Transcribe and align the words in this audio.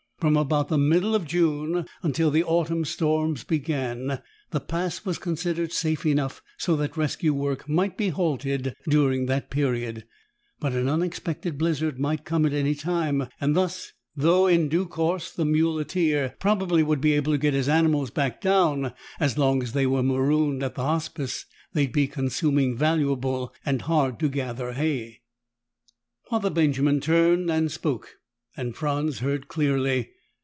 From 0.21 0.37
about 0.37 0.67
the 0.69 0.77
middle 0.77 1.15
of 1.15 1.25
June 1.25 1.87
until 2.03 2.29
the 2.29 2.43
autumn 2.43 2.85
storms 2.85 3.43
began, 3.43 4.21
the 4.51 4.59
Pass 4.59 5.03
was 5.03 5.17
considered 5.17 5.71
safe 5.71 6.05
enough 6.05 6.43
so 6.59 6.75
that 6.75 6.95
rescue 6.95 7.33
work 7.33 7.67
might 7.67 7.97
be 7.97 8.09
halted 8.09 8.75
during 8.87 9.25
that 9.25 9.49
period, 9.49 10.05
but 10.59 10.73
an 10.73 10.87
unexpected 10.87 11.57
blizzard 11.57 11.99
might 11.99 12.23
come 12.23 12.45
any 12.45 12.75
time. 12.75 13.29
Thus, 13.41 13.93
though 14.15 14.45
in 14.45 14.69
due 14.69 14.85
course 14.85 15.31
the 15.31 15.43
muleteer 15.43 16.35
probably 16.39 16.83
would 16.83 17.01
be 17.01 17.13
able 17.13 17.31
to 17.31 17.39
get 17.39 17.55
his 17.55 17.67
animals 17.67 18.11
back 18.11 18.41
down, 18.41 18.93
as 19.19 19.39
long 19.39 19.63
as 19.63 19.73
they 19.73 19.87
were 19.87 20.03
marooned 20.03 20.61
at 20.61 20.75
the 20.75 20.83
Hospice 20.83 21.47
they'd 21.73 21.91
be 21.91 22.05
consuming 22.07 22.77
valuable 22.77 23.51
and 23.65 23.81
hard 23.81 24.19
to 24.19 24.29
gather 24.29 24.73
hay. 24.73 25.21
Father 26.29 26.51
Benjamin 26.51 26.99
turned 26.99 27.49
and 27.49 27.71
spoke, 27.71 28.17
and 28.57 28.75
Franz 28.75 29.19
heard 29.19 29.47
clearly. 29.47 30.11